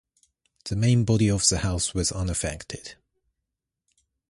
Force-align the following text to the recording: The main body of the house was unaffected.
The 0.63 0.75
main 0.75 1.05
body 1.05 1.29
of 1.29 1.47
the 1.47 1.59
house 1.59 1.93
was 1.93 2.11
unaffected. 2.11 2.95